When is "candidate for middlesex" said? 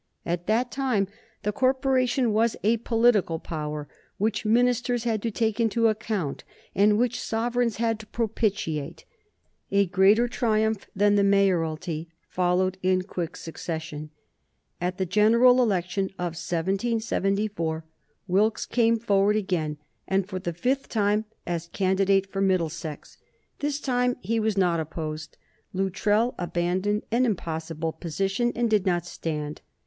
21.67-23.19